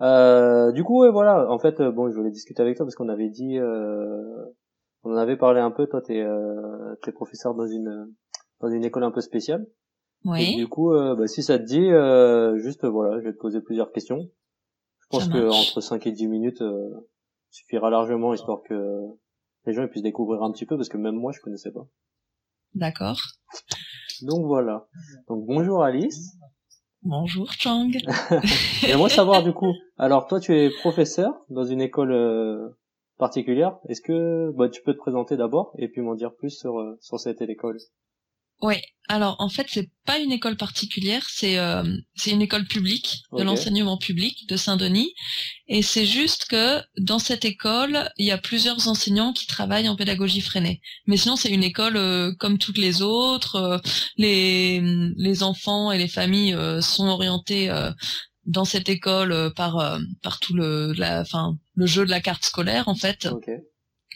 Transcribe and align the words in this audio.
Euh, 0.00 0.72
du 0.72 0.82
coup, 0.84 1.02
ouais, 1.02 1.10
voilà. 1.10 1.50
En 1.50 1.58
fait, 1.58 1.80
euh, 1.80 1.90
bon, 1.92 2.10
je 2.10 2.16
voulais 2.16 2.30
discuter 2.30 2.60
avec 2.62 2.76
toi 2.76 2.84
parce 2.86 2.96
qu'on 2.96 3.08
avait 3.08 3.28
dit, 3.28 3.58
euh, 3.58 4.44
on 5.04 5.12
en 5.12 5.16
avait 5.16 5.36
parlé 5.36 5.60
un 5.60 5.70
peu. 5.70 5.86
Toi, 5.86 6.02
t'es 6.02 6.20
euh, 6.20 6.94
t'es 7.02 7.12
professeur 7.12 7.54
dans 7.54 7.66
une 7.66 8.12
dans 8.60 8.70
une 8.70 8.84
école 8.84 9.04
un 9.04 9.10
peu 9.10 9.20
spéciale. 9.20 9.66
Et 10.26 10.28
Oui, 10.30 10.56
du 10.56 10.68
coup, 10.68 10.92
euh, 10.92 11.14
bah, 11.14 11.26
si 11.26 11.42
ça 11.42 11.58
te 11.58 11.64
dit, 11.64 11.90
euh, 11.90 12.56
juste 12.58 12.84
voilà, 12.84 13.20
je 13.20 13.24
vais 13.26 13.32
te 13.32 13.38
poser 13.38 13.60
plusieurs 13.60 13.92
questions. 13.92 14.30
Je 15.00 15.06
pense 15.10 15.28
que 15.28 15.48
entre 15.48 15.80
5 15.80 16.06
et 16.06 16.12
10 16.12 16.26
minutes 16.28 16.62
euh, 16.62 16.90
suffira 17.50 17.90
largement 17.90 18.32
histoire 18.32 18.62
que 18.62 19.00
les 19.66 19.72
gens 19.74 19.86
puissent 19.86 20.02
découvrir 20.02 20.42
un 20.42 20.50
petit 20.50 20.66
peu 20.66 20.76
parce 20.76 20.88
que 20.88 20.96
même 20.96 21.14
moi 21.14 21.30
je 21.32 21.40
connaissais 21.40 21.70
pas. 21.70 21.86
d'accord. 22.74 23.18
Donc 24.22 24.46
voilà. 24.46 24.86
Donc 25.28 25.44
bonjour 25.46 25.82
Alice. 25.84 26.36
Bonjour 27.06 27.52
Chang. 27.52 27.90
J'aimerais 28.80 29.10
savoir 29.10 29.42
du 29.42 29.52
coup. 29.52 29.74
Alors 29.98 30.26
toi 30.26 30.40
tu 30.40 30.56
es 30.56 30.70
professeur 30.70 31.34
dans 31.50 31.64
une 31.64 31.82
école 31.82 32.12
euh, 32.12 32.70
particulière. 33.18 33.76
Est-ce 33.90 34.00
que 34.00 34.50
bah, 34.56 34.70
tu 34.70 34.80
peux 34.80 34.94
te 34.94 34.98
présenter 34.98 35.36
d'abord 35.36 35.74
et 35.76 35.88
puis 35.88 36.00
m'en 36.00 36.14
dire 36.14 36.34
plus 36.34 36.48
sur 36.48 36.80
euh, 36.80 36.96
sur 37.02 37.20
cette 37.20 37.42
école? 37.42 37.76
Oui, 38.62 38.76
alors 39.08 39.36
en 39.40 39.50
fait 39.50 39.66
c'est 39.68 39.90
pas 40.06 40.18
une 40.18 40.32
école 40.32 40.56
particulière, 40.56 41.26
c'est 41.28 41.58
euh, 41.58 41.82
c'est 42.14 42.30
une 42.30 42.40
école 42.40 42.66
publique 42.66 43.18
de 43.32 43.42
l'enseignement 43.42 43.98
public 43.98 44.48
de 44.48 44.56
Saint-Denis 44.56 45.12
et 45.68 45.82
c'est 45.82 46.06
juste 46.06 46.46
que 46.46 46.80
dans 46.98 47.18
cette 47.18 47.44
école 47.44 48.10
il 48.16 48.24
y 48.26 48.30
a 48.30 48.38
plusieurs 48.38 48.88
enseignants 48.88 49.34
qui 49.34 49.46
travaillent 49.46 49.88
en 49.88 49.96
pédagogie 49.96 50.40
freinée. 50.40 50.80
Mais 51.06 51.18
sinon 51.18 51.36
c'est 51.36 51.50
une 51.50 51.64
école 51.64 51.96
euh, 51.98 52.32
comme 52.38 52.56
toutes 52.58 52.78
les 52.78 53.02
autres. 53.02 53.56
euh, 53.56 53.78
les 54.16 54.80
les 55.16 55.42
enfants 55.42 55.92
et 55.92 55.98
les 55.98 56.08
familles 56.08 56.54
euh, 56.54 56.80
sont 56.80 57.06
orientés 57.08 57.68
euh, 57.70 57.90
dans 58.46 58.64
cette 58.64 58.88
école 58.88 59.32
euh, 59.32 59.50
par 59.50 59.78
euh, 59.78 59.98
par 60.22 60.40
tout 60.40 60.54
le 60.54 60.92
la 60.94 61.20
enfin 61.20 61.58
le 61.74 61.86
jeu 61.86 62.06
de 62.06 62.10
la 62.10 62.20
carte 62.20 62.44
scolaire 62.44 62.88
en 62.88 62.94
fait. 62.94 63.26
Ok. 63.30 63.50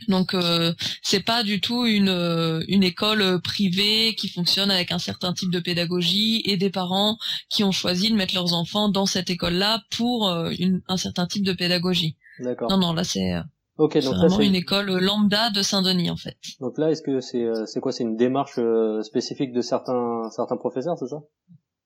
Donc 0.07 0.35
euh, 0.35 0.73
c'est 1.03 1.21
pas 1.21 1.43
du 1.43 1.61
tout 1.61 1.87
une 1.87 2.09
euh, 2.09 2.63
une 2.69 2.85
école 2.85 3.21
euh, 3.21 3.39
privée 3.39 4.15
qui 4.15 4.29
fonctionne 4.29 4.71
avec 4.71 4.93
un 4.93 4.99
certain 4.99 5.33
type 5.33 5.51
de 5.51 5.61
pédagogie 5.61 6.43
et 6.45 6.57
des 6.57 6.71
parents 6.71 7.19
qui 7.51 7.65
ont 7.65 7.73
choisi 7.73 8.11
de 8.11 8.17
mettre 8.17 8.35
leurs 8.35 8.55
enfants 8.55 8.89
dans 8.89 9.07
cette 9.07 9.31
école-là 9.31 9.83
pour 9.97 10.29
euh, 10.29 10.51
une, 10.59 10.81
un 10.89 10.97
certain 10.97 11.27
type 11.27 11.45
de 11.45 11.53
pédagogie. 11.53 12.17
D'accord. 12.41 12.71
Non 12.71 12.79
non, 12.79 12.93
là 12.93 13.05
c'est 13.05 13.35
donc 13.79 13.97
vraiment 13.97 14.41
une 14.41 14.55
école 14.55 14.99
lambda 14.99 15.51
de 15.51 15.63
Saint-Denis 15.63 16.11
en 16.11 16.17
fait. 16.17 16.37
donc 16.61 16.79
là 16.79 16.91
est-ce 16.91 17.03
que 17.03 17.21
c'est 17.21 17.47
c'est 17.67 17.81
quoi? 17.81 17.93
C'est 17.93 18.05
une 18.05 18.17
démarche 18.17 18.59
spécifique 19.03 19.53
de 19.53 19.61
certains 19.61 20.31
certains 20.31 20.57
professeurs 20.57 20.97
c'est 20.99 21.09
ça? 21.09 21.21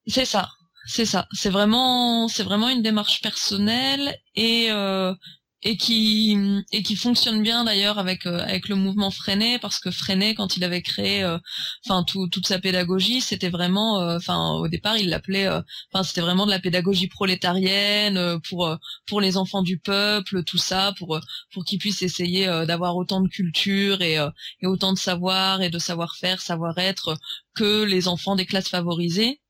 C'est 0.06 0.24
ça. 0.24 0.48
C'est 0.86 1.04
ça. 1.04 1.28
C'est 1.32 1.50
vraiment 1.50 2.28
c'est 2.28 2.42
vraiment 2.42 2.68
une 2.68 2.82
démarche 2.82 3.20
personnelle 3.22 4.16
et 4.34 4.68
euh, 4.70 5.14
et 5.62 5.76
qui 5.76 6.36
et 6.72 6.82
qui 6.82 6.96
fonctionne 6.96 7.42
bien 7.42 7.64
d'ailleurs 7.64 7.98
avec 7.98 8.26
euh, 8.26 8.40
avec 8.40 8.68
le 8.68 8.74
mouvement 8.74 9.10
Freinet 9.10 9.58
parce 9.60 9.78
que 9.78 9.90
Freinet 9.90 10.34
quand 10.34 10.56
il 10.56 10.64
avait 10.64 10.82
créé 10.82 11.22
euh, 11.22 11.38
enfin 11.86 12.02
tout, 12.04 12.26
toute 12.28 12.46
sa 12.48 12.58
pédagogie 12.58 13.20
c'était 13.20 13.48
vraiment 13.48 14.00
euh, 14.00 14.16
enfin 14.16 14.52
au 14.54 14.68
départ 14.68 14.96
il 14.98 15.08
l'appelait 15.10 15.48
enfin 15.48 16.02
c'était 16.02 16.20
vraiment 16.20 16.46
de 16.46 16.50
la 16.50 16.58
pédagogie 16.58 17.06
prolétarienne 17.06 18.40
pour 18.48 18.76
pour 19.06 19.20
les 19.20 19.36
enfants 19.36 19.62
du 19.62 19.78
peuple 19.78 20.42
tout 20.44 20.58
ça 20.58 20.94
pour 20.98 21.20
pour 21.52 21.64
qu'ils 21.64 21.78
puissent 21.78 22.02
essayer 22.02 22.46
d'avoir 22.66 22.96
autant 22.96 23.20
de 23.20 23.28
culture 23.28 24.02
et 24.02 24.14
et 24.60 24.66
autant 24.66 24.92
de 24.92 24.98
savoir 24.98 25.62
et 25.62 25.70
de 25.70 25.78
savoir-faire 25.78 26.40
savoir-être 26.40 27.16
que 27.54 27.84
les 27.84 28.08
enfants 28.08 28.36
des 28.36 28.46
classes 28.46 28.68
favorisées 28.68 29.41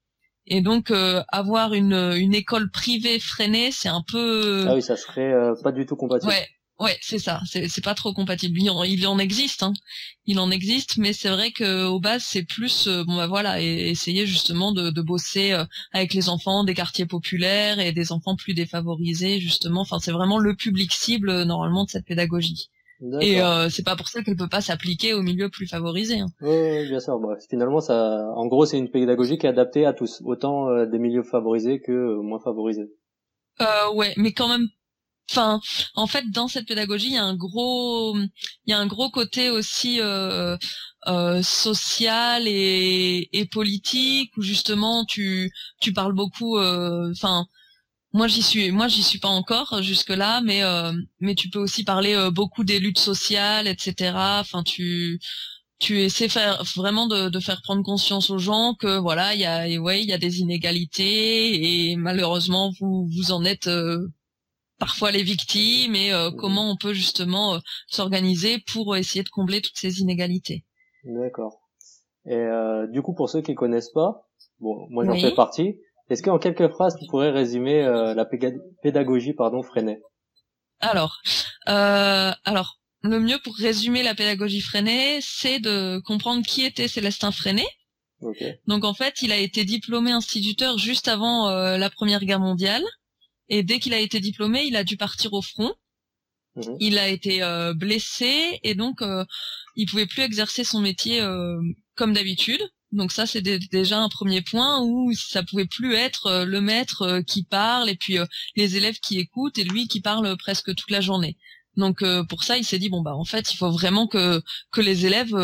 et 0.47 0.61
donc 0.61 0.91
euh, 0.91 1.23
avoir 1.29 1.75
une 1.75 2.15
une 2.17 2.35
école 2.35 2.71
privée 2.71 3.19
freinée 3.19 3.71
c'est 3.73 3.89
un 3.89 4.03
peu 4.11 4.67
Ah 4.69 4.75
oui 4.75 4.83
ça 4.83 4.97
serait 4.97 5.33
euh, 5.33 5.55
pas 5.63 5.73
du 5.73 5.87
tout 5.87 5.97
compatible. 5.97 6.31
Ouais, 6.33 6.47
ouais, 6.83 6.99
c'est 7.01 7.19
ça. 7.19 7.41
C'est 7.47 7.69
c'est 7.69 7.85
pas 7.85 7.95
trop 7.95 8.13
compatible. 8.13 8.59
Il 8.61 8.71
en, 8.71 8.83
il 8.83 9.07
en 9.07 9.19
existe, 9.19 9.63
hein. 9.63 9.73
Il 10.27 10.39
en 10.39 10.51
existe, 10.51 10.99
mais 10.99 11.13
c'est 11.13 11.29
vrai 11.29 11.53
que 11.53 11.87
au 11.87 12.01
base 12.01 12.25
c'est 12.25 12.45
plus 12.45 12.87
euh, 12.87 13.05
bon 13.05 13.17
bah 13.17 13.27
voilà, 13.27 13.61
et, 13.63 13.91
essayer 13.91 14.27
justement 14.27 14.73
de, 14.73 14.91
de 14.91 15.03
bosser 15.03 15.53
euh, 15.53 15.65
avec 15.93 16.15
les 16.15 16.29
enfants 16.29 16.65
des 16.65 16.75
quartiers 16.75 17.07
populaires 17.07 17.79
et 17.79 17.93
des 17.93 18.13
enfants 18.13 18.37
plus 18.37 18.55
défavorisés 18.55 19.41
justement. 19.41 19.83
Enfin 19.83 19.99
c'est 20.01 20.13
vraiment 20.13 20.39
le 20.39 20.55
public 20.55 20.93
cible 20.93 21.31
euh, 21.31 21.45
normalement 21.45 21.85
de 21.85 21.91
cette 21.91 22.07
pédagogie. 22.07 22.71
Et 23.21 23.43
euh, 23.43 23.69
c'est 23.69 23.83
pas 23.83 23.97
pour 23.97 24.09
ça 24.09 24.23
qu'elle 24.23 24.37
peut 24.37 24.49
pas 24.49 24.61
s'appliquer 24.61 25.13
aux 25.15 25.23
milieux 25.23 25.49
plus 25.51 25.67
favorisés. 25.67 26.21
Hein. 26.21 26.29
Oui, 26.41 26.89
bien 26.89 27.01
sûr. 27.01 27.19
Bref, 27.19 27.43
finalement, 27.51 27.81
ça, 27.81 28.27
en 28.37 28.47
gros, 28.47 28.65
c'est 28.65 28.79
une 28.79 28.91
pédagogie 28.91 29.39
qui 29.39 29.47
est 29.47 29.51
adaptée 29.51 29.87
à 29.87 29.93
tous, 29.93 30.23
autant 30.25 30.69
euh, 30.69 30.87
des 30.87 30.99
milieux 30.99 31.23
favorisés 31.25 31.81
que 31.81 31.93
euh, 31.93 32.23
moins 32.23 32.39
favorisés. 32.39 32.91
Euh, 33.61 33.93
ouais, 33.95 34.15
mais 34.17 34.33
quand 34.33 34.49
même. 34.49 34.69
Enfin, 35.31 35.61
en 35.95 36.07
fait, 36.07 36.25
dans 36.31 36.49
cette 36.49 36.67
pédagogie, 36.67 37.07
il 37.09 37.15
y 37.15 37.19
a 37.19 37.25
un 37.25 37.37
gros, 37.37 38.17
il 38.19 38.71
y 38.71 38.73
a 38.73 38.79
un 38.79 38.87
gros 38.87 39.09
côté 39.11 39.51
aussi 39.51 39.99
euh, 40.01 40.57
euh, 41.07 41.43
social 41.43 42.47
et, 42.47 43.29
et 43.33 43.47
politique 43.47 44.37
où 44.37 44.43
justement 44.43 45.05
tu 45.07 45.51
tu 45.81 45.93
parles 45.93 46.13
beaucoup. 46.13 46.59
euh, 46.59 47.11
Enfin, 47.13 47.47
moi 48.13 48.29
j'y 48.29 48.43
suis, 48.43 48.71
moi 48.73 48.89
j'y 48.89 49.03
suis 49.03 49.19
pas 49.19 49.29
encore 49.29 49.83
jusque 49.83 50.11
là, 50.11 50.41
mais 50.43 50.63
euh, 50.63 50.93
mais 51.21 51.35
tu 51.35 51.49
peux 51.51 51.59
aussi 51.59 51.85
parler 51.85 52.15
euh, 52.15 52.31
beaucoup 52.31 52.65
des 52.65 52.79
luttes 52.79 52.99
sociales, 52.99 53.67
etc. 53.67 54.41
Enfin, 54.41 54.63
tu 54.63 55.19
tu 55.79 56.01
essaies 56.01 56.29
faire 56.29 56.63
vraiment 56.77 57.09
de, 57.09 57.29
de 57.29 57.41
faire 57.41 57.61
prendre 57.63 57.83
conscience 57.83 58.31
aux 58.31 58.39
gens 58.39 58.75
que 58.79 58.99
voilà 58.99 59.35
il 59.35 59.41
y 59.41 59.45
a 59.47 59.67
et 59.69 59.79
ouais 59.79 60.01
il 60.03 60.09
y 60.09 60.13
a 60.13 60.19
des 60.19 60.41
inégalités 60.41 61.91
et 61.91 61.97
malheureusement 61.97 62.73
vous 62.81 63.09
vous 63.17 63.33
en 63.33 63.45
êtes 63.45 63.67
euh, 63.67 64.09
parfois 64.79 65.11
les 65.13 65.23
victimes 65.23 65.95
et 65.97 66.13
euh, 66.13 66.31
comment 66.31 66.71
on 66.71 66.77
peut 66.77 66.93
justement 66.93 67.55
euh, 67.55 67.59
s'organiser 67.89 68.59
pour 68.73 68.97
essayer 68.97 69.23
de 69.25 69.29
combler 69.29 69.61
toutes 69.61 69.77
ces 69.77 70.01
inégalités. 70.01 70.65
D'accord. 71.05 71.61
Et 72.27 72.35
euh, 72.35 72.87
du 72.87 73.03
coup, 73.03 73.15
pour 73.15 73.29
ceux 73.29 73.43
qui 73.43 73.55
connaissent 73.55 73.91
pas, 73.91 74.29
bon, 74.61 74.87
moi 74.91 75.05
j'en 75.05 75.13
Oui. 75.13 75.21
fais 75.21 75.35
partie. 75.35 75.77
Est-ce 76.13 76.23
qu'en 76.23 76.39
quelques 76.39 76.69
phrases, 76.69 76.95
tu 77.01 77.07
pourrais 77.07 77.31
résumer 77.31 77.83
euh, 77.83 78.13
la 78.13 78.27
pédagogie, 78.83 79.33
pardon, 79.33 79.63
Freinet? 79.63 79.99
Alors 80.81 81.23
euh, 81.69 82.33
alors 82.45 82.79
le 83.03 83.19
mieux 83.19 83.39
pour 83.43 83.57
résumer 83.57 84.03
la 84.03 84.15
pédagogie 84.15 84.61
freinée, 84.61 85.21
c'est 85.23 85.59
de 85.59 86.01
comprendre 86.05 86.45
qui 86.47 86.65
était 86.65 86.87
Célestin 86.87 87.33
Freinet. 87.33 87.67
Donc 88.67 88.85
en 88.85 88.95
fait, 88.95 89.23
il 89.23 89.33
a 89.33 89.37
été 89.37 89.65
diplômé 89.65 90.13
instituteur 90.13 90.79
juste 90.79 91.09
avant 91.09 91.49
euh, 91.49 91.79
la 91.79 91.91
Première 91.91 92.25
Guerre 92.25 92.41
mondiale. 92.41 92.85
Et 93.49 93.63
dès 93.63 93.81
qu'il 93.81 93.95
a 93.95 93.99
été 93.99 94.21
diplômé, 94.21 94.65
il 94.65 94.77
a 94.77 94.85
dû 94.85 94.97
partir 94.97 95.33
au 95.33 95.43
front. 95.43 95.75
Mhm. 96.57 96.77
Il 96.79 96.99
a 96.99 97.09
été 97.09 97.43
euh, 97.43 97.73
blessé 97.75 98.61
et 98.63 98.75
donc 98.75 99.01
euh, 99.01 99.25
il 99.77 99.87
pouvait 99.87 100.07
plus 100.07 100.23
exercer 100.23 100.63
son 100.63 100.81
métier 100.81 101.23
euh, 101.23 101.59
comme 101.97 102.13
d'habitude. 102.13 102.63
Donc 102.93 103.11
ça 103.13 103.27
c'est 103.27 103.41
dé- 103.43 103.59
déjà 103.59 103.99
un 103.99 104.09
premier 104.09 104.43
point 104.43 104.81
où 104.83 105.13
ça 105.15 105.43
pouvait 105.43 105.67
plus 105.67 105.95
être 105.95 106.27
euh, 106.27 106.45
le 106.45 106.61
maître 106.61 107.03
euh, 107.03 107.23
qui 107.23 107.43
parle 107.45 107.89
et 107.91 107.97
puis 107.97 108.19
euh, 108.19 108.27
les 108.57 108.77
élèves 108.77 108.99
qui 109.01 109.19
écoutent 109.19 109.59
et 109.59 109.65
lui 109.65 109.89
qui 109.89 110.01
parle 110.01 110.37
presque 110.37 110.75
toute 110.75 110.91
la 110.91 111.01
journée. 111.01 111.37
Donc 111.77 112.05
pour 112.29 112.45
ça 112.45 112.59
il 112.59 112.65
s'est 112.65 112.79
dit 112.79 112.91
bon 112.91 113.01
bah 113.01 113.15
en 113.15 113.25
fait 113.25 113.51
il 113.53 113.57
faut 113.57 113.71
vraiment 113.71 114.07
que 114.07 114.43
que 114.73 114.83
les 114.83 115.07
élèves 115.07 115.35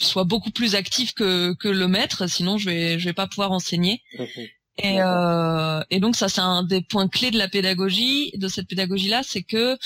soient 0.00 0.22
beaucoup 0.24 0.52
plus 0.52 0.76
actifs 0.76 1.12
que 1.12 1.54
que 1.54 1.66
le 1.68 1.88
maître 1.88 2.28
sinon 2.28 2.56
je 2.56 2.66
vais 2.70 2.98
je 3.00 3.04
vais 3.04 3.12
pas 3.12 3.26
pouvoir 3.26 3.50
enseigner. 3.50 4.00
Et, 4.78 5.00
euh, 5.00 5.80
et 5.88 6.00
donc 6.00 6.16
ça 6.16 6.28
c'est 6.28 6.42
un 6.42 6.62
des 6.62 6.82
points 6.82 7.08
clés 7.08 7.30
de 7.30 7.38
la 7.38 7.48
pédagogie, 7.48 8.30
de 8.36 8.46
cette 8.46 8.68
pédagogie 8.68 9.08
là, 9.08 9.22
c'est 9.24 9.42
que 9.42 9.78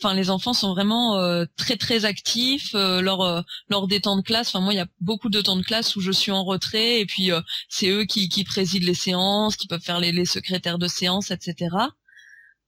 enfin 0.00 0.14
les 0.14 0.30
enfants 0.30 0.52
sont 0.52 0.72
vraiment 0.74 1.18
euh, 1.18 1.44
très 1.56 1.76
très 1.76 2.04
actifs 2.04 2.74
euh, 2.74 3.00
lors 3.00 3.24
euh, 3.24 3.86
des 3.86 4.00
temps 4.00 4.16
de 4.16 4.22
classe. 4.22 4.48
Enfin 4.48 4.60
moi 4.60 4.72
il 4.72 4.76
y 4.76 4.80
a 4.80 4.86
beaucoup 5.00 5.28
de 5.28 5.40
temps 5.40 5.56
de 5.56 5.62
classe 5.62 5.96
où 5.96 6.00
je 6.00 6.10
suis 6.12 6.32
en 6.32 6.44
retrait 6.44 7.00
et 7.00 7.06
puis 7.06 7.30
euh, 7.32 7.40
c'est 7.68 7.88
eux 7.90 8.04
qui 8.04 8.28
qui 8.28 8.44
président 8.44 8.86
les 8.86 8.94
séances, 8.94 9.56
qui 9.56 9.66
peuvent 9.68 9.82
faire 9.82 10.00
les, 10.00 10.12
les 10.12 10.24
secrétaires 10.26 10.78
de 10.78 10.88
séances, 10.88 11.30
etc. 11.30 11.68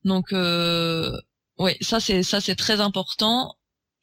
Donc 0.04 0.32
euh, 0.32 1.12
ouais 1.58 1.76
ça 1.80 2.00
c'est 2.00 2.22
ça 2.22 2.40
c'est 2.40 2.56
très 2.56 2.80
important. 2.80 3.56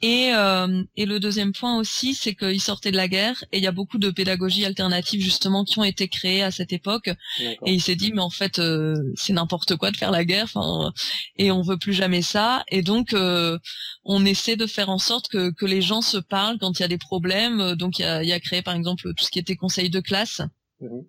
Et, 0.05 0.33
euh, 0.33 0.83
et 0.97 1.05
le 1.05 1.21
deuxième 1.21 1.53
point 1.53 1.77
aussi, 1.77 2.13
c'est 2.13 2.35
qu'ils 2.35 2.59
sortaient 2.59 2.91
de 2.91 2.97
la 2.97 3.07
guerre 3.07 3.41
et 3.53 3.59
il 3.59 3.63
y 3.63 3.67
a 3.67 3.71
beaucoup 3.71 3.97
de 3.97 4.11
pédagogies 4.11 4.65
alternatives 4.65 5.21
justement 5.21 5.63
qui 5.63 5.79
ont 5.79 5.85
été 5.85 6.09
créées 6.09 6.44
à 6.44 6.51
cette 6.51 6.73
époque. 6.73 7.09
Et 7.39 7.71
il 7.73 7.81
s'est 7.81 7.95
dit 7.95 8.11
mais 8.11 8.21
en 8.21 8.29
fait 8.29 8.59
euh, 8.59 8.95
c'est 9.15 9.31
n'importe 9.31 9.77
quoi 9.77 9.91
de 9.91 9.97
faire 9.97 10.11
la 10.11 10.25
guerre 10.25 10.51
enfin 10.53 10.91
et 11.38 11.51
on 11.51 11.61
veut 11.61 11.77
plus 11.77 11.94
jamais 11.94 12.21
ça. 12.21 12.65
Et 12.67 12.81
donc 12.81 13.13
euh, 13.13 13.57
on 14.03 14.25
essaie 14.25 14.57
de 14.57 14.67
faire 14.67 14.89
en 14.89 14.97
sorte 14.97 15.29
que, 15.29 15.51
que 15.51 15.65
les 15.65 15.81
gens 15.81 16.01
se 16.01 16.17
parlent 16.17 16.57
quand 16.59 16.77
il 16.77 16.81
y 16.81 16.85
a 16.85 16.89
des 16.89 16.97
problèmes. 16.97 17.75
Donc 17.75 17.97
il 17.97 18.01
y 18.01 18.06
a, 18.06 18.25
y 18.25 18.33
a 18.33 18.41
créé 18.41 18.61
par 18.61 18.75
exemple 18.75 19.03
tout 19.15 19.23
ce 19.23 19.31
qui 19.31 19.39
était 19.39 19.56
conseil 19.56 19.89
de 19.89 20.01
classe. 20.01 20.41
Mhm. 20.81 21.06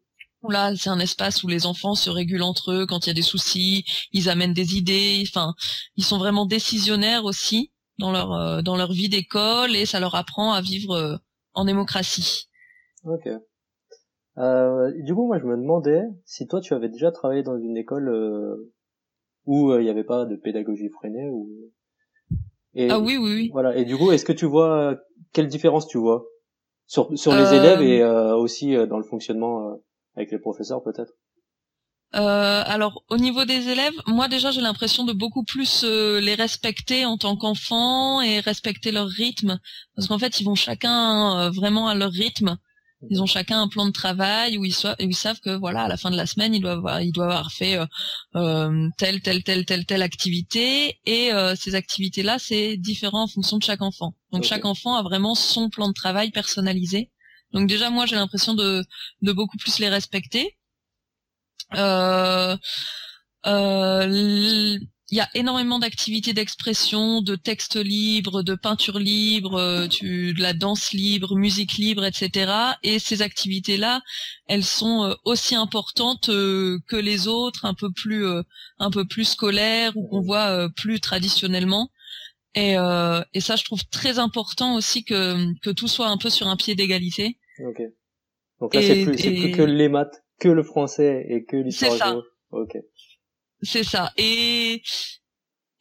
là 0.51 0.73
c'est 0.77 0.91
un 0.91 1.01
espace 1.01 1.43
où 1.43 1.49
les 1.49 1.67
enfants 1.67 1.97
se 1.97 2.11
régulent 2.11 2.45
entre 2.45 2.71
eux 2.71 2.87
quand 2.87 3.07
il 3.07 3.09
y 3.09 3.11
a 3.11 3.15
des 3.15 3.23
soucis 3.23 3.85
ils 4.13 4.29
amènent 4.29 4.55
des 4.55 4.77
idées. 4.77 5.25
Enfin 5.27 5.53
ils 5.97 6.05
sont 6.05 6.19
vraiment 6.19 6.47
décisionnaires 6.47 7.25
aussi 7.25 7.73
dans 7.99 8.13
leur 8.13 8.33
euh, 8.33 8.63
dans 8.63 8.77
leur 8.77 8.93
vie 8.93 9.09
d'école 9.09 9.75
et 9.77 9.87
ça 9.87 10.01
leur 10.01 10.15
apprend 10.15 10.53
à 10.53 10.61
vivre 10.61 10.93
euh, 10.95 11.17
en 11.55 11.65
démocratie. 11.65 12.49
Ok. 13.05 13.29
Euh, 14.37 14.93
du 15.05 15.15
coup, 15.15 15.27
moi, 15.27 15.39
je 15.39 15.45
me 15.45 15.57
demandais 15.57 16.03
si 16.25 16.49
toi, 16.49 16.61
tu 16.61 16.75
avais 16.75 16.89
déjà 16.89 17.13
travaillé 17.13 17.43
dans 17.43 17.57
une 17.57 17.77
école 17.77 18.09
euh, 18.09 18.73
où 19.47 19.73
il 19.75 19.85
n'y 19.85 19.91
avait 19.91 20.05
pas 20.05 20.25
de 20.25 20.37
pédagogie 20.37 20.89
freinée 20.89 21.29
ou 21.29 21.49
et, 22.77 22.91
ah 22.91 22.99
oui 22.99 23.17
oui 23.17 23.35
oui. 23.35 23.51
voilà. 23.53 23.77
Et 23.77 23.85
du 23.85 23.97
coup 23.97 24.11
est-ce 24.11 24.25
que 24.25 24.33
tu 24.33 24.47
vois 24.47 24.99
quelle 25.33 25.47
différence 25.47 25.87
tu 25.87 25.97
vois 25.97 26.25
sur 26.87 27.17
sur 27.17 27.33
les 27.33 27.55
élèves 27.55 27.83
et 27.83 28.03
aussi 28.35 28.75
dans 28.89 28.97
le 28.97 29.05
fonctionnement 29.05 29.79
avec 30.17 30.33
les 30.33 30.41
professeurs 30.41 30.83
peut-être? 30.83 31.13
Euh, 32.15 32.63
alors 32.67 33.03
au 33.09 33.17
niveau 33.17 33.45
des 33.45 33.69
élèves, 33.69 33.95
moi 34.07 34.29
déjà 34.29 34.53
j'ai 34.53 34.61
l'impression 34.61 35.05
de 35.05 35.13
beaucoup 35.13 35.43
plus 35.43 35.83
euh, 35.85 36.21
les 36.21 36.35
respecter 36.37 37.05
en 37.05 37.17
tant 37.17 37.37
qu'enfants 37.37 38.21
et 38.21 38.39
respecter 38.39 38.93
leur 38.93 39.09
rythme, 39.09 39.59
parce 39.97 40.07
qu'en 40.07 40.19
fait 40.19 40.41
ils 40.41 40.45
vont 40.45 40.55
chacun 40.55 41.39
euh, 41.39 41.51
vraiment 41.51 41.89
à 41.89 41.95
leur 41.95 42.13
rythme. 42.13 42.57
Ils 43.11 43.21
ont 43.21 43.27
chacun 43.27 43.61
un 43.61 43.69
plan 43.69 43.85
de 43.85 43.91
travail 43.91 44.57
où 44.57 44.65
ils, 44.65 44.75
ils 44.99 45.15
savent 45.15 45.41
que 45.41 45.59
voilà 45.59 45.83
à 45.83 45.89
la 45.89 45.97
fin 45.99 46.11
de 46.11 46.17
la 46.17 46.25
semaine 46.25 46.55
ils 46.55 46.63
doivent 46.63 46.79
avoir, 46.79 47.03
ils 47.03 47.13
doivent 47.13 47.31
avoir 47.31 47.53
fait 47.53 47.79
telle 48.33 49.21
telle 49.21 49.43
telle 49.43 49.67
telle 49.67 49.85
telle 49.85 50.01
activité 50.01 51.01
et 51.05 51.31
ces 51.55 51.75
activités 51.75 52.23
là 52.23 52.39
c'est 52.39 52.79
différent 52.79 53.25
en 53.25 53.27
fonction 53.27 53.59
de 53.59 53.63
chaque 53.63 53.83
enfant. 53.83 54.15
Donc 54.33 54.45
chaque 54.45 54.65
enfant 54.65 54.95
a 54.95 55.03
vraiment 55.03 55.35
son 55.35 55.69
plan 55.69 55.89
de 55.89 55.93
travail 55.93 56.31
personnalisé. 56.31 57.11
Donc 57.53 57.69
déjà 57.69 57.91
moi 57.91 58.07
j'ai 58.07 58.17
l'impression 58.17 58.55
de 58.55 58.83
de 59.21 59.33
beaucoup 59.33 59.59
plus 59.59 59.81
les 59.81 59.91
respecter 59.91 60.47
euh, 60.47 60.47
euh, 60.47 60.64
il 65.11 65.19
y 65.19 65.21
a 65.21 65.29
énormément 65.35 65.79
d'activités 65.79 66.33
d'expression, 66.33 67.21
de 67.23 67.37
textes 67.37 67.77
libres, 67.77 68.43
de 68.43 68.55
peinture 68.55 68.99
libre, 68.99 69.55
euh, 69.55 69.87
de 69.87 70.41
la 70.41 70.55
danse 70.55 70.93
libre, 70.93 71.37
musique 71.37 71.75
libre, 71.75 72.05
etc. 72.05 72.53
Et 72.83 72.99
ces 72.99 73.23
activités-là, 73.23 74.03
elles 74.47 74.65
sont 74.65 75.15
aussi 75.25 75.55
importantes 75.55 76.27
que 76.27 76.97
les 76.97 77.29
autres, 77.29 77.65
un 77.65 77.75
peu 77.75 77.91
plus, 77.93 78.27
un 78.79 78.91
peu 78.91 79.07
plus 79.07 79.25
scolaires 79.25 79.97
ou 79.97 80.09
qu'on 80.09 80.21
voit 80.21 80.69
plus 80.77 81.01
traditionnellement. 81.01 81.91
Et, 82.55 82.75
et 82.75 83.41
ça, 83.41 83.57
je 83.57 83.65
trouve 83.65 83.85
très 83.91 84.19
important 84.19 84.75
aussi 84.75 85.05
que 85.05 85.53
que 85.61 85.71
tout 85.71 85.89
soit 85.89 86.09
un 86.09 86.17
peu 86.17 86.31
sur 86.31 86.49
un 86.49 86.57
pied 86.57 86.75
d'égalité. 86.75 87.39
Ok. 87.59 87.83
Donc 88.61 88.75
là, 88.75 88.83
c'est 88.83 89.05
plus, 89.05 89.17
plus 89.17 89.53
que 89.53 89.63
les 89.63 89.89
maths 89.89 90.24
que 90.41 90.49
le 90.49 90.63
français 90.63 91.27
et 91.29 91.45
que 91.45 91.57
l'histoire 91.57 91.93
C'est 91.93 91.99
ça. 91.99 92.17
Ok. 92.51 92.77
C'est 93.63 93.85
ça. 93.85 94.13
Et 94.17 94.83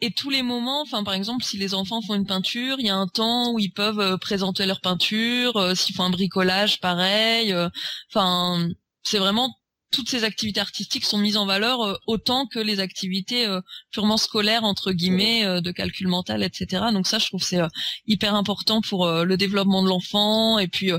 et 0.06 0.12
tous 0.12 0.30
les 0.30 0.42
moments, 0.42 0.82
enfin 0.82 1.06
par 1.06 1.14
exemple, 1.14 1.46
si 1.46 1.58
les 1.58 1.74
enfants 1.74 2.02
font 2.02 2.16
une 2.16 2.26
peinture, 2.26 2.76
il 2.78 2.86
y 2.86 2.90
a 2.90 2.96
un 2.96 3.08
temps 3.08 3.54
où 3.54 3.60
ils 3.60 3.72
peuvent 3.72 4.02
euh, 4.02 4.18
présenter 4.18 4.66
leur 4.66 4.82
peinture. 4.82 5.56
Euh, 5.56 5.76
s'ils 5.76 5.96
font 5.96 6.04
un 6.04 6.10
bricolage, 6.10 6.82
pareil. 6.82 7.54
Euh, 7.54 7.70
enfin, 8.12 8.68
c'est 9.04 9.18
vraiment 9.18 9.50
toutes 9.94 10.10
ces 10.10 10.26
activités 10.26 10.60
artistiques 10.60 11.06
sont 11.06 11.20
mises 11.20 11.38
en 11.38 11.46
valeur 11.46 12.00
autant 12.06 12.48
que 12.48 12.60
les 12.60 12.82
activités 12.82 13.46
purement 13.92 14.18
scolaires 14.18 14.64
entre 14.64 14.92
guillemets 14.92 15.62
de 15.62 15.72
calcul 15.72 16.08
mental, 16.08 16.42
etc. 16.42 16.86
Donc 16.92 17.06
ça, 17.06 17.20
je 17.20 17.28
trouve 17.28 17.44
c'est 17.44 17.62
hyper 18.08 18.34
important 18.34 18.82
pour 18.82 19.08
le 19.08 19.38
développement 19.38 19.84
de 19.84 19.90
l'enfant 19.90 20.58
et 20.58 20.68
puis 20.68 20.92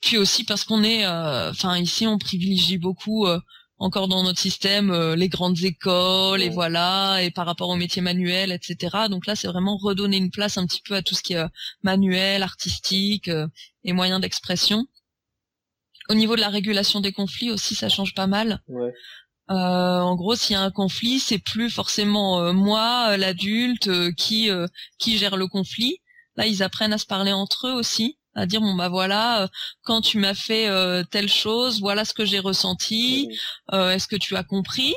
puis 0.00 0.18
aussi 0.18 0.44
parce 0.44 0.64
qu'on 0.64 0.82
est, 0.82 1.04
euh, 1.04 1.50
enfin 1.50 1.76
ici 1.78 2.06
on 2.06 2.18
privilégie 2.18 2.78
beaucoup 2.78 3.26
euh, 3.26 3.38
encore 3.78 4.08
dans 4.08 4.22
notre 4.22 4.38
système 4.38 4.90
euh, 4.90 5.14
les 5.14 5.28
grandes 5.28 5.62
écoles 5.62 6.42
et 6.42 6.48
voilà 6.48 7.22
et 7.22 7.30
par 7.30 7.46
rapport 7.46 7.68
aux 7.68 7.76
métiers 7.76 8.02
manuels 8.02 8.52
etc. 8.52 9.08
Donc 9.08 9.26
là 9.26 9.36
c'est 9.36 9.48
vraiment 9.48 9.76
redonner 9.76 10.16
une 10.16 10.30
place 10.30 10.58
un 10.58 10.66
petit 10.66 10.82
peu 10.82 10.94
à 10.94 11.02
tout 11.02 11.14
ce 11.14 11.22
qui 11.22 11.34
est 11.34 11.44
manuel, 11.82 12.42
artistique 12.42 13.30
et 13.84 13.92
moyens 13.92 14.20
d'expression. 14.20 14.86
Au 16.08 16.14
niveau 16.14 16.34
de 16.34 16.40
la 16.40 16.48
régulation 16.48 17.00
des 17.00 17.12
conflits 17.12 17.50
aussi 17.50 17.74
ça 17.74 17.88
change 17.88 18.14
pas 18.14 18.26
mal. 18.26 18.62
Ouais. 18.68 18.92
en 19.48 20.14
gros, 20.16 20.34
s'il 20.34 20.54
y 20.54 20.56
a 20.56 20.62
un 20.62 20.70
conflit, 20.70 21.20
c'est 21.20 21.38
plus 21.38 21.70
forcément 21.70 22.52
moi, 22.52 23.16
l'adulte, 23.16 24.14
qui 24.14 24.50
qui 24.98 25.18
gère 25.18 25.36
le 25.36 25.46
conflit. 25.46 25.98
Là, 26.36 26.46
ils 26.46 26.62
apprennent 26.62 26.92
à 26.92 26.98
se 26.98 27.06
parler 27.06 27.32
entre 27.32 27.68
eux 27.68 27.72
aussi 27.72 28.16
à 28.34 28.46
dire 28.46 28.60
bon 28.60 28.74
bah 28.74 28.88
voilà 28.88 29.42
euh, 29.42 29.46
quand 29.82 30.00
tu 30.00 30.18
m'as 30.18 30.34
fait 30.34 30.68
euh, 30.68 31.02
telle 31.10 31.28
chose 31.28 31.80
voilà 31.80 32.04
ce 32.04 32.14
que 32.14 32.24
j'ai 32.24 32.38
ressenti 32.38 33.28
euh, 33.72 33.90
est-ce 33.90 34.06
que 34.08 34.16
tu 34.16 34.36
as 34.36 34.44
compris? 34.44 34.94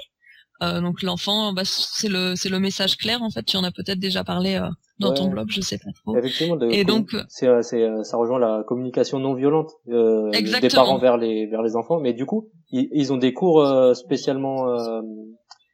Donc 0.61 1.01
l'enfant 1.01 1.51
bah, 1.51 1.63
c'est 1.65 2.07
le 2.07 2.37
c'est 2.37 2.47
le 2.47 2.57
message 2.57 2.95
clair 2.95 3.21
en 3.21 3.29
fait. 3.29 3.43
Tu 3.43 3.57
en 3.57 3.65
as 3.65 3.71
peut-être 3.71 3.99
déjà 3.99 4.23
parlé 4.23 4.57
dans 4.97 5.13
ton 5.13 5.27
blog 5.27 5.47
je 5.49 5.59
sais 5.59 5.77
pas 5.77 5.91
trop. 5.93 6.15
Effectivement 6.15 6.57
et 6.69 6.85
donc 6.85 7.13
c'est 7.27 7.49
c'est 7.63 7.85
ça 8.03 8.15
rejoint 8.15 8.39
la 8.39 8.63
communication 8.65 9.19
non 9.19 9.33
violente 9.33 9.71
des 9.87 10.69
parents 10.73 10.99
vers 10.99 11.17
les 11.17 11.47
vers 11.47 11.63
les 11.63 11.75
enfants. 11.75 11.99
Mais 11.99 12.13
du 12.13 12.25
coup 12.25 12.47
ils, 12.71 12.87
ils 12.93 13.11
ont 13.11 13.17
des 13.17 13.33
cours 13.33 13.93
spécialement 13.93 14.79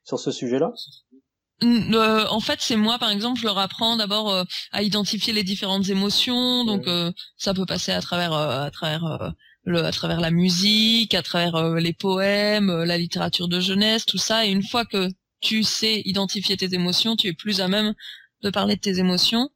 sur 0.06 0.18
ce 0.18 0.32
sujet 0.32 0.58
là 0.58 0.74
euh, 1.64 2.26
en 2.30 2.40
fait, 2.40 2.60
c'est 2.62 2.76
moi, 2.76 3.00
par 3.00 3.10
exemple, 3.10 3.40
je 3.40 3.46
leur 3.46 3.58
apprends 3.58 3.98
d'abord 3.98 4.32
euh, 4.32 4.44
à 4.72 4.84
identifier 4.84 5.34
les 5.34 5.44
différentes 5.44 5.90
émotions. 5.90 6.64
Donc, 6.66 6.88
euh, 6.88 7.12
ça 7.38 7.54
peut 7.54 7.66
passer 7.66 7.92
à 7.92 8.02
travers, 8.02 8.34
à 8.34 8.70
travers 8.72 9.34
le, 9.64 9.84
à 9.84 9.92
travers 9.92 10.22
la 10.22 10.32
musique, 10.32 11.14
à 11.14 11.22
travers 11.22 11.76
les 11.76 11.94
poèmes, 11.94 12.84
la 12.84 12.98
littérature 12.98 13.48
de 13.48 13.60
jeunesse, 13.60 14.06
tout 14.06 14.18
ça. 14.18 14.46
Et 14.46 14.52
une 14.52 14.64
fois 14.64 14.86
que 14.86 15.10
tu 15.42 15.64
sais 15.64 16.02
identifier 16.06 16.58
tes 16.58 16.74
émotions, 16.74 17.16
tu 17.16 17.28
es 17.28 17.34
plus 17.34 17.62
à 17.62 17.68
même 17.68 17.94
de 18.42 18.50
parler 18.50 18.76
de 18.76 18.82
tes 18.82 19.00
émotions. 19.00 19.50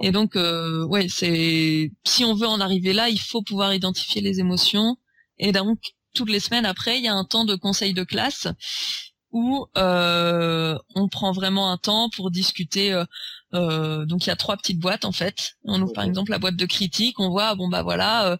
Et 0.00 0.12
donc, 0.12 0.34
ouais, 0.36 1.08
c'est 1.08 1.92
si 2.04 2.24
on 2.24 2.34
veut 2.34 2.46
en 2.46 2.60
arriver 2.60 2.92
là, 2.92 3.08
il 3.08 3.20
faut 3.20 3.42
pouvoir 3.42 3.74
identifier 3.74 4.20
les 4.20 4.40
émotions. 4.40 4.96
Et 5.38 5.52
donc, 5.52 5.78
toutes 6.14 6.30
les 6.30 6.40
semaines 6.40 6.66
après, 6.66 6.98
il 6.98 7.04
y 7.04 7.08
a 7.08 7.14
un 7.14 7.24
temps 7.24 7.44
de 7.44 7.54
conseil 7.54 7.94
de 7.94 8.04
classe 8.04 8.48
où 9.32 9.66
euh, 9.76 10.78
on 10.94 11.08
prend 11.08 11.32
vraiment 11.32 11.70
un 11.70 11.76
temps 11.76 12.08
pour 12.10 12.30
discuter. 12.30 12.92
Euh, 12.92 13.04
euh, 13.54 14.04
donc 14.04 14.26
il 14.26 14.28
y 14.28 14.32
a 14.32 14.36
trois 14.36 14.56
petites 14.56 14.78
boîtes 14.78 15.04
en 15.04 15.12
fait. 15.12 15.56
On 15.64 15.80
ouvre 15.80 15.92
par 15.92 16.04
exemple 16.04 16.30
la 16.30 16.38
boîte 16.38 16.56
de 16.56 16.66
critique, 16.66 17.18
on 17.18 17.30
voit 17.30 17.54
bon 17.54 17.68
bah 17.68 17.82
voilà 17.82 18.38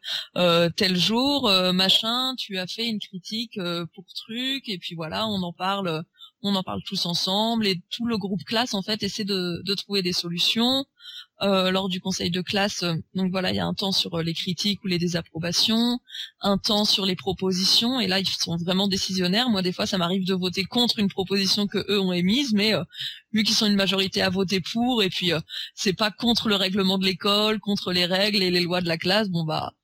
tel 0.77 0.97
jour 0.97 1.51
machin, 1.73 2.35
tu 2.37 2.59
as 2.59 2.67
fait 2.67 2.87
une 2.87 2.99
critique 2.99 3.59
pour 3.95 4.05
truc 4.15 4.69
et 4.69 4.79
puis 4.79 4.95
voilà 4.95 5.27
on 5.27 5.43
en 5.43 5.53
parle, 5.53 6.05
on 6.43 6.55
en 6.55 6.63
parle 6.63 6.83
tous 6.87 7.07
ensemble 7.07 7.67
et 7.67 7.81
tout 7.91 8.07
le 8.07 8.19
groupe 8.19 8.45
classe 8.45 8.75
en 8.75 8.83
fait 8.83 9.03
essaie 9.03 9.25
de, 9.25 9.63
de 9.65 9.75
trouver 9.75 10.03
des 10.03 10.13
solutions. 10.13 10.85
Euh, 11.41 11.71
lors 11.71 11.89
du 11.89 12.01
conseil 12.01 12.33
de 12.33 12.41
classe. 12.41 12.83
Donc 13.15 13.31
voilà, 13.31 13.51
il 13.51 13.55
y 13.57 13.61
a 13.61 13.65
un 13.65 13.73
temps 13.73 13.93
sur 13.93 14.13
euh, 14.15 14.25
les 14.25 14.35
critiques 14.35 14.83
ou 14.83 14.89
les 14.89 14.99
désapprobations, 14.99 16.01
un 16.41 16.59
temps 16.59 16.85
sur 16.85 17.07
les 17.07 17.15
propositions, 17.15 18.01
et 18.01 18.09
là 18.09 18.19
ils 18.19 18.27
sont 18.27 18.57
vraiment 18.57 18.89
décisionnaires. 18.89 19.49
Moi 19.49 19.63
des 19.63 19.73
fois 19.73 19.87
ça 19.87 19.99
m'arrive 19.99 20.27
de 20.27 20.35
voter 20.35 20.65
contre 20.65 20.99
une 20.99 21.09
proposition 21.09 21.69
que 21.69 21.79
eux 21.93 22.01
ont 22.01 22.13
émise, 22.13 22.55
mais 22.55 22.75
euh, 22.75 22.83
vu 23.33 23.45
qu'ils 23.45 23.55
sont 23.55 23.67
une 23.67 23.77
majorité 23.77 24.21
à 24.21 24.31
voter 24.31 24.61
pour, 24.61 25.01
et 25.01 25.11
puis 25.11 25.31
c'est 25.77 25.93
pas 25.93 26.11
contre 26.11 26.49
le 26.49 26.57
règlement 26.57 26.99
de 26.99 27.05
l'école, 27.05 27.61
contre 27.61 27.93
les 27.93 28.07
règles 28.07 28.43
et 28.43 28.51
les 28.51 28.61
lois 28.61 28.81
de 28.81 28.89
la 28.89 28.99
classe, 28.99 29.29
bon 29.29 29.45
bah 29.45 29.75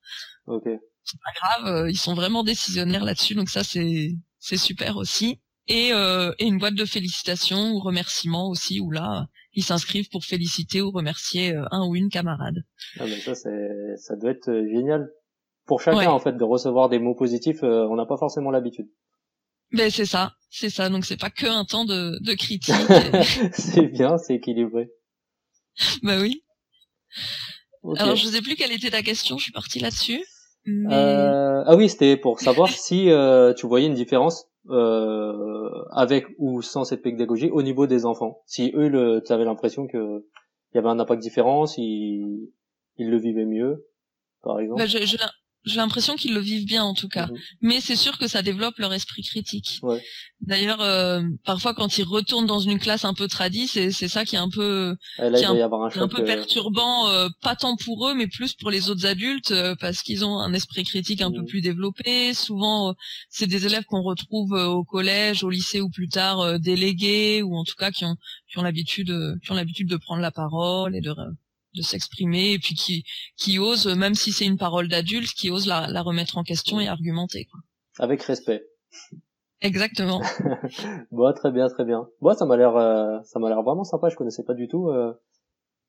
c'est 1.05 1.19
pas 1.23 1.31
grave, 1.39 1.89
ils 1.89 1.97
sont 1.97 2.15
vraiment 2.15 2.43
décisionnaires 2.43 3.05
là-dessus, 3.05 3.35
donc 3.35 3.47
ça 3.47 3.63
c'est 3.63 4.13
c'est 4.39 4.57
super 4.57 4.97
aussi. 4.97 5.39
Et, 5.67 5.91
et 5.91 6.45
une 6.45 6.57
boîte 6.57 6.75
de 6.75 6.85
félicitations 6.85 7.71
ou 7.71 7.79
remerciements 7.79 8.49
aussi, 8.49 8.81
où 8.81 8.91
là 8.91 9.27
ils 9.55 9.63
s'inscrivent 9.63 10.09
pour 10.09 10.23
féliciter 10.25 10.81
ou 10.81 10.91
remercier 10.91 11.53
euh, 11.53 11.65
un 11.71 11.87
ou 11.87 11.95
une 11.95 12.09
camarade. 12.09 12.63
Ah 12.99 13.05
mais 13.05 13.19
ça 13.19 13.33
ça 13.33 14.15
doit 14.15 14.31
être 14.31 14.49
euh, 14.49 14.67
génial 14.69 15.09
pour 15.65 15.81
chacun 15.81 16.11
en 16.11 16.19
fait 16.19 16.33
de 16.33 16.43
recevoir 16.43 16.89
des 16.89 16.99
mots 16.99 17.15
positifs. 17.15 17.63
Euh, 17.63 17.87
on 17.89 17.95
n'a 17.95 18.05
pas 18.05 18.17
forcément 18.17 18.51
l'habitude. 18.51 18.87
Ben 19.71 19.89
c'est 19.89 20.05
ça, 20.05 20.33
c'est 20.49 20.69
ça. 20.69 20.89
Donc 20.89 21.05
c'est 21.05 21.19
pas 21.19 21.29
que 21.29 21.47
un 21.47 21.65
temps 21.65 21.85
de, 21.85 22.23
de 22.23 22.33
critique. 22.33 22.75
c'est 23.53 23.87
bien, 23.87 24.17
c'est 24.17 24.35
équilibré. 24.35 24.89
Bah 26.03 26.19
oui. 26.19 26.43
Alors 27.97 28.15
je 28.15 28.27
sais 28.27 28.41
plus 28.41 28.55
quelle 28.55 28.71
était 28.71 28.91
ta 28.91 29.01
question. 29.01 29.37
Je 29.37 29.43
suis 29.43 29.51
partie 29.51 29.79
là-dessus. 29.79 30.23
Euh... 30.67 31.63
ah 31.65 31.75
oui, 31.75 31.89
c'était 31.89 32.17
pour 32.17 32.39
savoir 32.39 32.69
si 32.69 33.09
tu 33.57 33.67
voyais 33.67 33.87
une 33.87 33.93
différence 33.93 34.47
euh, 34.69 35.83
avec 35.91 36.25
ou 36.37 36.61
sans 36.61 36.83
cette 36.83 37.01
pédagogie 37.01 37.49
au 37.51 37.61
niveau 37.61 37.87
des 37.87 38.05
enfants. 38.05 38.41
Si 38.45 38.71
eux, 38.75 39.21
tu 39.25 39.31
avais 39.31 39.45
l'impression 39.45 39.87
que 39.87 40.25
il 40.73 40.77
y 40.77 40.79
avait 40.79 40.89
un 40.89 40.99
impact 40.99 41.21
différent, 41.21 41.65
si 41.65 42.51
ils 42.97 43.09
le 43.09 43.17
vivaient 43.17 43.45
mieux, 43.45 43.87
par 44.41 44.59
exemple. 44.59 44.81
Bah, 44.81 44.87
j'ai 45.65 45.77
l'impression 45.77 46.15
qu'ils 46.15 46.33
le 46.33 46.39
vivent 46.39 46.65
bien 46.65 46.83
en 46.83 46.93
tout 46.93 47.07
cas, 47.07 47.27
mhm. 47.27 47.37
mais 47.61 47.81
c'est 47.81 47.95
sûr 47.95 48.17
que 48.17 48.27
ça 48.27 48.41
développe 48.41 48.77
leur 48.77 48.93
esprit 48.93 49.23
critique. 49.23 49.79
Ouais. 49.81 50.01
D'ailleurs, 50.41 50.81
euh, 50.81 51.23
parfois 51.43 51.73
quand 51.73 51.97
ils 51.97 52.03
retournent 52.03 52.45
dans 52.45 52.59
une 52.59 52.77
classe 52.77 53.03
un 53.03 53.13
peu 53.13 53.27
tradie, 53.27 53.67
c'est 53.67 53.91
c'est 53.91 54.07
ça 54.07 54.25
qui 54.25 54.35
est 54.35 54.39
un 54.39 54.49
peu 54.49 54.95
un, 55.17 55.33
un, 55.33 56.07
peu 56.07 56.21
euh, 56.21 56.25
perturbant, 56.25 57.09
euh, 57.09 57.29
pas 57.41 57.55
tant 57.55 57.75
pour 57.77 58.07
eux, 58.07 58.13
mais 58.13 58.27
plus 58.27 58.53
pour 58.53 58.69
les 58.69 58.89
autres 58.89 59.05
adultes 59.05 59.53
parce 59.79 60.01
qu'ils 60.01 60.23
ont 60.23 60.37
un 60.37 60.53
esprit 60.53 60.83
critique 60.83 61.21
un 61.21 61.31
peu 61.31 61.39
mhm. 61.39 61.47
plus 61.47 61.61
développé. 61.61 62.33
Souvent, 62.33 62.93
c'est 63.29 63.47
des 63.47 63.65
élèves 63.65 63.85
qu'on 63.85 64.03
retrouve 64.03 64.51
au 64.51 64.83
collège, 64.83 65.43
au 65.43 65.49
lycée 65.49 65.81
ou 65.81 65.89
plus 65.89 66.09
tard 66.09 66.59
délégués 66.59 67.41
ou 67.41 67.55
en 67.55 67.63
tout 67.63 67.75
cas 67.77 67.91
qui 67.91 68.05
ont 68.05 68.15
qui 68.51 68.59
ont 68.59 68.63
l'habitude 68.63 69.11
qui 69.43 69.51
ont 69.51 69.55
l'habitude 69.55 69.89
de 69.89 69.97
prendre 69.97 70.21
la 70.21 70.31
parole 70.31 70.95
et 70.95 71.01
de 71.01 71.11
de 71.75 71.81
s'exprimer 71.81 72.53
et 72.53 72.59
puis 72.59 72.75
qui 72.75 73.03
qui 73.37 73.59
ose 73.59 73.87
même 73.87 74.15
si 74.15 74.31
c'est 74.31 74.45
une 74.45 74.57
parole 74.57 74.87
d'adulte 74.87 75.33
qui 75.33 75.49
ose 75.49 75.67
la, 75.67 75.87
la 75.87 76.01
remettre 76.01 76.37
en 76.37 76.43
question 76.43 76.79
et 76.79 76.87
argumenter 76.87 77.45
quoi. 77.45 77.59
avec 77.99 78.23
respect 78.23 78.63
Exactement. 79.61 80.21
bon, 81.11 81.33
très 81.33 81.51
bien, 81.51 81.67
très 81.69 81.85
bien. 81.85 82.07
Bon, 82.21 82.35
ça 82.35 82.45
m'a 82.45 82.57
l'air, 82.57 82.75
euh, 82.75 83.19
ça 83.23 83.39
m'a 83.39 83.49
l'air 83.49 83.63
vraiment 83.63 83.83
sympa. 83.83 84.09
Je 84.09 84.15
connaissais 84.15 84.43
pas 84.43 84.53
du 84.53 84.67
tout. 84.67 84.89
Euh, 84.89 85.13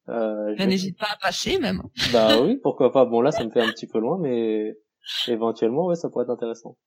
euh, 0.09 0.55
N'hésite 0.67 0.99
pas 0.99 1.09
à 1.13 1.17
passer 1.21 1.59
même. 1.59 1.83
Bah 2.13 2.41
oui, 2.41 2.57
pourquoi 2.63 2.93
pas. 2.93 3.05
Bon 3.05 3.21
là, 3.21 3.33
ça 3.33 3.45
me 3.45 3.51
fait 3.51 3.61
un 3.61 3.69
petit 3.69 3.87
peu 3.87 3.99
loin, 3.99 4.19
mais 4.19 4.77
éventuellement, 5.29 5.87
ouais, 5.87 5.97
ça 5.97 6.09
pourrait 6.09 6.25
être 6.25 6.31
intéressant. 6.31 6.79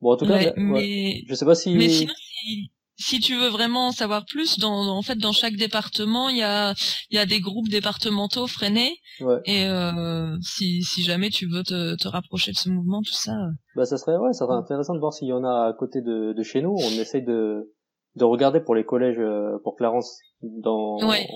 Bon, 0.00 0.12
en 0.12 0.16
tout 0.16 0.26
cas, 0.26 0.52
mais... 0.56 1.22
je 1.26 1.34
sais 1.34 1.46
pas 1.46 1.54
si. 1.54 1.74
Mais 1.74 1.88
sinon, 1.88 2.12
si, 2.16 2.70
si 2.98 3.20
tu 3.20 3.36
veux 3.36 3.48
vraiment 3.48 3.88
en 3.88 3.92
savoir 3.92 4.24
plus, 4.24 4.58
dans, 4.58 4.88
en 4.88 5.02
fait, 5.02 5.16
dans 5.16 5.32
chaque 5.32 5.56
département, 5.56 6.28
il 6.28 6.38
y 6.38 6.42
a, 6.42 6.74
y 7.10 7.18
a 7.18 7.26
des 7.26 7.40
groupes 7.40 7.68
départementaux 7.68 8.46
freinés. 8.46 8.96
Ouais. 9.20 9.40
Et 9.44 9.66
euh, 9.66 10.36
si, 10.40 10.82
si 10.82 11.02
jamais 11.02 11.30
tu 11.30 11.46
veux 11.46 11.62
te, 11.62 11.96
te 11.96 12.08
rapprocher 12.08 12.52
de 12.52 12.56
ce 12.56 12.70
mouvement, 12.70 13.02
tout 13.02 13.12
ça. 13.12 13.32
Euh. 13.32 13.50
Bah, 13.74 13.84
ça 13.84 13.98
serait, 13.98 14.16
ouais, 14.16 14.32
ça 14.32 14.46
serait 14.46 14.56
intéressant 14.56 14.94
de 14.94 15.00
voir 15.00 15.12
s'il 15.12 15.28
y 15.28 15.32
en 15.32 15.44
a 15.44 15.68
à 15.68 15.72
côté 15.72 16.00
de, 16.00 16.32
de 16.32 16.42
chez 16.42 16.62
nous. 16.62 16.74
On 16.74 17.00
essaye 17.00 17.22
de, 17.22 17.72
de 18.14 18.24
regarder 18.24 18.60
pour 18.60 18.74
les 18.74 18.84
collèges, 18.84 19.18
euh, 19.18 19.58
pour 19.62 19.76
Clarence, 19.76 20.18
dans. 20.42 20.98
Ouais. 21.06 21.26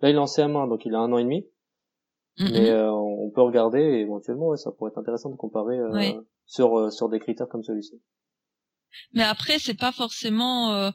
Là, 0.00 0.10
il 0.10 0.16
est 0.16 0.18
en 0.18 0.26
CM1, 0.26 0.68
donc 0.68 0.84
il 0.84 0.94
a 0.94 0.98
un 0.98 1.12
an 1.12 1.18
et 1.18 1.24
demi. 1.24 1.46
Mais 2.38 2.70
euh, 2.70 2.90
on 2.90 3.30
peut 3.30 3.42
regarder 3.42 3.78
et 3.78 4.00
éventuellement, 4.00 4.48
ouais, 4.48 4.56
ça 4.56 4.72
pourrait 4.72 4.90
être 4.90 4.98
intéressant 4.98 5.28
de 5.28 5.36
comparer 5.36 5.78
euh, 5.78 6.12
sur 6.46 6.90
sur 6.90 7.10
des 7.10 7.20
critères 7.20 7.46
comme 7.46 7.62
celui-ci. 7.62 8.00
Mais 9.14 9.22
après, 9.22 9.58
c'est 9.58 9.74
pas 9.74 9.92
forcément. 9.92 10.72
Euh, 10.72 10.90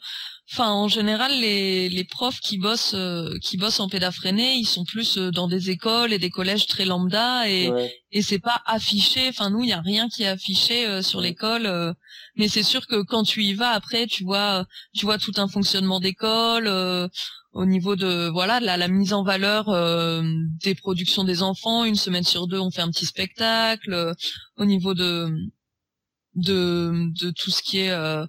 enfin, 0.52 0.72
en 0.72 0.88
général, 0.88 1.32
les, 1.40 1.90
les 1.90 2.04
profs 2.04 2.40
qui 2.40 2.58
bossent 2.58 2.94
euh, 2.96 3.38
qui 3.42 3.58
bossent 3.58 3.80
en 3.80 3.90
pédaphrène, 3.90 4.40
ils 4.40 4.66
sont 4.66 4.86
plus 4.86 5.18
euh, 5.18 5.32
dans 5.32 5.48
des 5.48 5.70
écoles 5.70 6.14
et 6.14 6.20
des 6.20 6.30
collèges 6.30 6.68
très 6.68 6.86
lambda 6.86 7.50
et 7.50 7.72
et 8.12 8.22
c'est 8.22 8.40
pas 8.40 8.62
affiché. 8.66 9.28
Enfin, 9.30 9.50
nous, 9.50 9.64
il 9.64 9.70
y 9.70 9.74
a 9.74 9.82
rien 9.82 10.08
qui 10.10 10.24
est 10.24 10.28
affiché 10.28 11.02
sur 11.04 11.22
l'école. 11.22 11.96
mais 12.38 12.48
c'est 12.48 12.64
sûr 12.64 12.88
que 12.88 13.02
quand 13.04 13.24
tu 13.24 13.44
y 13.44 13.54
vas 13.54 13.72
après, 13.72 14.08
tu 14.08 14.24
vois 14.24 14.66
tu 14.96 15.06
vois 15.06 15.18
tout 15.18 15.34
un 15.38 15.48
fonctionnement 15.48 16.00
d'école. 16.00 16.68
au 17.54 17.66
niveau 17.66 17.96
de 17.96 18.30
voilà 18.30 18.60
la, 18.60 18.78
la 18.78 18.88
mise 18.88 19.14
en 19.14 19.24
valeur 19.24 19.66
des 20.64 20.76
productions 20.76 21.24
des 21.24 21.42
enfants 21.44 21.84
une 21.86 21.96
semaine 21.96 22.24
sur 22.24 22.48
deux 22.48 22.60
on 22.60 22.72
fait 22.72 22.82
un 22.82 22.92
petit 22.92 23.06
spectacle 23.06 24.14
au 24.58 24.66
niveau 24.66 24.94
de 24.94 25.30
de 26.38 27.12
de 27.20 27.32
tout 27.32 27.52
ce 27.52 27.62
qui 27.62 27.80
est 27.80 27.92
euh, 27.92 28.26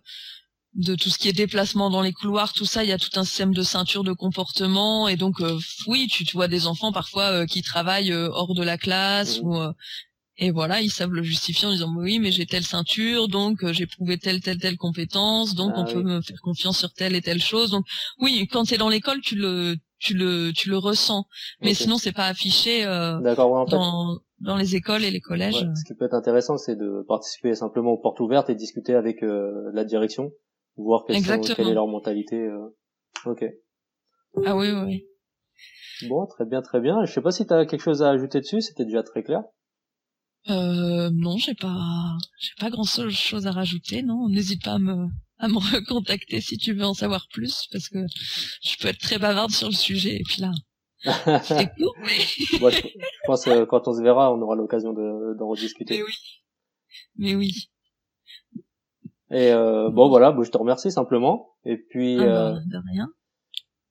de 0.75 0.95
tout 0.95 1.11
ce 1.11 1.19
qui 1.19 1.29
est 1.29 1.33
déplacement 1.33 1.91
dans 1.91 2.03
les 2.03 2.13
couloirs, 2.13 2.53
tout 2.53 2.65
ça, 2.65 2.85
il 2.85 2.91
y 2.91 2.93
a 2.93 2.99
tout 2.99 3.11
un 3.19 3.25
système 3.25 3.55
de 3.55 3.63
ceinture 3.63 4.05
de 4.05 4.13
comportement 4.13 5.09
et 5.09 5.17
donc 5.17 5.41
euh, 5.41 5.59
oui, 5.87 6.09
tu, 6.11 6.25
tu, 6.25 6.37
vois 6.37 6.49
des 6.49 6.67
enfants 6.67 6.93
parfois 6.93 7.25
euh, 7.25 7.47
qui 7.47 7.63
travaillent 7.63 8.13
hors 8.13 8.55
de 8.55 8.63
la 8.63 8.79
classe 8.79 9.41
mmh. 9.41 9.47
ou 9.47 9.59
et 10.41 10.53
voilà, 10.53 10.81
ils 10.81 10.91
savent 10.91 11.11
le 11.11 11.25
justifier 11.25 11.67
en 11.67 11.73
disant 11.73 11.93
oui, 11.97 12.21
mais 12.21 12.31
j'ai 12.31 12.47
telle 12.47 12.65
ceinture, 12.65 13.27
donc 13.27 13.67
j'ai 13.73 13.87
prouvé 13.87 14.19
telle 14.19 14.41
telle 14.41 14.59
telle 14.59 14.77
compétence, 14.77 15.57
donc 15.57 15.73
ah 15.75 15.81
on 15.81 15.93
peut 15.93 16.03
me 16.03 16.21
faire 16.21 16.41
confiance 16.41 16.79
sur 16.79 16.93
telle 16.93 17.17
et 17.17 17.23
telle 17.23 17.43
chose. 17.43 17.71
Donc 17.73 17.85
oui, 18.21 18.47
quand 18.51 18.65
tu 18.65 18.75
es 18.75 18.79
dans 18.79 18.89
l'école, 18.89 19.21
tu 19.21 19.35
le 19.35 19.77
tu 19.99 20.15
le 20.15 20.53
tu 20.53 20.71
le 20.71 20.79
ressens, 20.79 21.27
mais 21.61 21.75
sinon 21.75 21.99
c'est 21.99 22.13
pas 22.13 22.27
affiché 22.27 22.85
dans 22.85 24.21
dans 24.41 24.57
les 24.57 24.77
écoles 24.77 25.05
et 25.05 25.11
les 25.11 25.21
collèges. 25.21 25.67
ce 25.75 25.85
qui 25.85 25.95
peut 25.95 26.05
être 26.05 26.15
intéressant, 26.15 26.57
c'est 26.57 26.77
de 26.77 27.05
participer 27.09 27.55
simplement 27.55 27.93
aux 27.93 27.99
portes 27.99 28.21
ouvertes 28.21 28.51
et 28.51 28.55
discuter 28.55 28.95
avec 28.95 29.23
euh, 29.23 29.71
la 29.73 29.85
direction, 29.85 30.33
voir 30.77 31.05
quelle 31.07 31.17
est 31.17 31.75
leur 31.75 31.87
mentalité. 31.87 32.37
Euh. 32.37 32.77
Ok. 33.25 33.45
Ah 34.45 34.57
oui, 34.57 34.71
oui. 34.71 35.05
Bon, 36.09 36.27
très 36.27 36.45
bien, 36.45 36.63
très 36.63 36.81
bien. 36.81 37.05
Je 37.05 37.13
sais 37.13 37.21
pas 37.21 37.33
si 37.33 37.47
tu 37.47 37.53
as 37.53 37.67
quelque 37.67 37.83
chose 37.83 38.03
à 38.03 38.11
ajouter 38.11 38.41
dessus, 38.41 38.61
c'était 38.61 38.85
déjà 38.85 39.03
très 39.03 39.23
clair. 39.23 39.43
Euh, 40.49 41.11
non, 41.13 41.37
j'ai 41.37 41.55
pas, 41.55 42.17
j'ai 42.39 42.53
pas 42.61 42.71
grand 42.71 42.85
chose 42.85 43.47
à 43.47 43.51
rajouter, 43.51 44.03
non. 44.03 44.29
N'hésite 44.29 44.65
pas 44.65 44.75
à 44.75 44.79
me, 44.79 45.09
à 45.39 45.49
me 45.49 45.59
recontacter 45.75 46.41
si 46.41 46.57
tu 46.57 46.73
veux 46.75 46.85
en 46.85 46.95
savoir 46.95 47.27
plus, 47.33 47.67
parce 47.73 47.89
que 47.89 47.99
je 48.63 48.77
peux 48.81 48.89
être 48.89 49.01
très 49.01 49.19
bavarde 49.19 49.51
sur 49.51 49.69
le 49.69 49.75
sujet, 49.75 50.17
et 50.17 50.23
puis 50.23 50.43
là, 50.43 50.53
c'est 51.43 51.73
cool, 51.75 51.91
mais... 52.03 52.19
Je, 52.71 52.89
pense 53.29 53.45
que 53.45 53.65
quand 53.65 53.87
on 53.87 53.93
se 53.93 54.03
verra, 54.03 54.33
on 54.33 54.41
aura 54.41 54.57
l'occasion 54.57 54.93
d'en 54.93 55.49
rediscuter. 55.49 55.99
Mais 55.99 56.03
oui. 56.03 56.15
Mais 57.17 57.35
oui. 57.35 57.53
Et 59.31 59.53
euh, 59.53 59.91
bon 59.91 60.09
voilà, 60.09 60.33
bon, 60.33 60.43
je 60.43 60.51
te 60.51 60.57
remercie 60.57 60.91
simplement. 60.91 61.51
Et 61.65 61.77
puis 61.77 62.17
ah 62.21 62.25
bah, 62.25 62.49
euh, 62.49 62.55
de 62.55 62.79
rien. 62.93 63.09